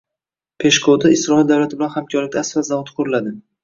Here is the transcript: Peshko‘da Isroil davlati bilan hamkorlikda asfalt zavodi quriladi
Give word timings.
Peshko‘da 0.63 1.13
Isroil 1.17 1.47
davlati 1.53 1.81
bilan 1.85 1.95
hamkorlikda 2.01 2.47
asfalt 2.47 2.75
zavodi 2.75 3.01
quriladi 3.01 3.41